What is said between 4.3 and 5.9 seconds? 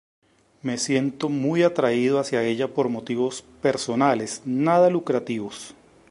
nada lucrativos...